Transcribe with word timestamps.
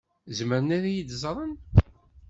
Zemren 0.37 0.69
ad 0.77 0.83
iyi-d-ẓren? 0.87 1.53